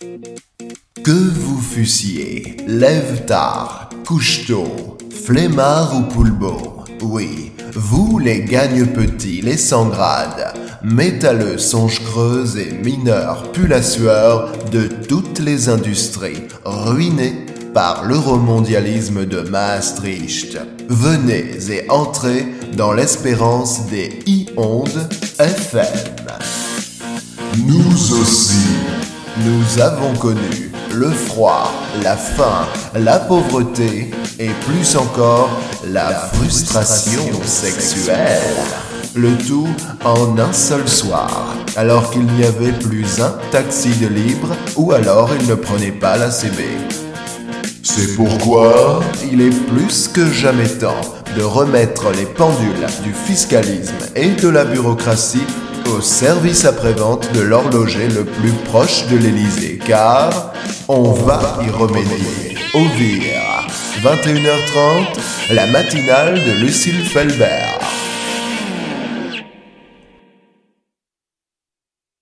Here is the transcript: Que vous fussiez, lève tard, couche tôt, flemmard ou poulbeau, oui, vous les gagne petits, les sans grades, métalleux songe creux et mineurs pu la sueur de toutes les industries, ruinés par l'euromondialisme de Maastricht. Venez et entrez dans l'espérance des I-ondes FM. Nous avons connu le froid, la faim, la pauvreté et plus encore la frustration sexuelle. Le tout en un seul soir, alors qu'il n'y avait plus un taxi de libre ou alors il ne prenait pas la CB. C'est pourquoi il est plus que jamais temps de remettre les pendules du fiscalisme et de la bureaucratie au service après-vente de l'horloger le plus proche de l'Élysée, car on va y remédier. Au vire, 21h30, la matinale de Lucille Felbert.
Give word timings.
Que 0.00 1.10
vous 1.10 1.60
fussiez, 1.60 2.56
lève 2.66 3.24
tard, 3.26 3.90
couche 4.06 4.46
tôt, 4.46 4.98
flemmard 5.24 5.96
ou 5.96 6.02
poulbeau, 6.02 6.84
oui, 7.02 7.52
vous 7.74 8.18
les 8.18 8.40
gagne 8.40 8.86
petits, 8.86 9.40
les 9.40 9.56
sans 9.56 9.86
grades, 9.86 10.52
métalleux 10.82 11.58
songe 11.58 12.02
creux 12.02 12.58
et 12.58 12.72
mineurs 12.72 13.52
pu 13.52 13.68
la 13.68 13.82
sueur 13.82 14.52
de 14.72 14.86
toutes 14.86 15.38
les 15.38 15.68
industries, 15.68 16.48
ruinés 16.64 17.46
par 17.72 18.04
l'euromondialisme 18.04 19.26
de 19.26 19.40
Maastricht. 19.42 20.58
Venez 20.88 21.70
et 21.70 21.90
entrez 21.90 22.46
dans 22.76 22.92
l'espérance 22.92 23.86
des 23.86 24.20
I-ondes 24.26 25.08
FM. 25.38 26.23
Nous 29.44 29.82
avons 29.82 30.14
connu 30.14 30.70
le 30.92 31.10
froid, 31.10 31.70
la 32.02 32.16
faim, 32.16 32.66
la 32.94 33.18
pauvreté 33.18 34.10
et 34.38 34.48
plus 34.66 34.96
encore 34.96 35.50
la 35.86 36.30
frustration 36.32 37.42
sexuelle. 37.44 38.40
Le 39.14 39.36
tout 39.46 39.68
en 40.04 40.38
un 40.38 40.52
seul 40.52 40.88
soir, 40.88 41.54
alors 41.76 42.10
qu'il 42.10 42.24
n'y 42.24 42.44
avait 42.44 42.72
plus 42.72 43.20
un 43.20 43.34
taxi 43.50 43.90
de 43.90 44.06
libre 44.06 44.48
ou 44.76 44.92
alors 44.92 45.30
il 45.38 45.46
ne 45.46 45.54
prenait 45.54 45.92
pas 45.92 46.16
la 46.16 46.30
CB. 46.30 46.64
C'est 47.82 48.16
pourquoi 48.16 49.02
il 49.30 49.40
est 49.40 49.66
plus 49.68 50.08
que 50.08 50.26
jamais 50.26 50.68
temps 50.68 51.00
de 51.36 51.42
remettre 51.42 52.10
les 52.12 52.26
pendules 52.26 52.86
du 53.02 53.12
fiscalisme 53.12 53.92
et 54.16 54.30
de 54.30 54.48
la 54.48 54.64
bureaucratie 54.64 55.46
au 55.90 56.00
service 56.00 56.64
après-vente 56.64 57.32
de 57.32 57.40
l'horloger 57.40 58.08
le 58.08 58.24
plus 58.24 58.52
proche 58.64 59.06
de 59.06 59.16
l'Élysée, 59.16 59.78
car 59.84 60.52
on 60.88 61.12
va 61.12 61.60
y 61.66 61.70
remédier. 61.70 62.56
Au 62.74 62.84
vire, 62.96 63.66
21h30, 64.02 65.54
la 65.54 65.66
matinale 65.66 66.42
de 66.44 66.52
Lucille 66.52 67.04
Felbert. 67.04 67.93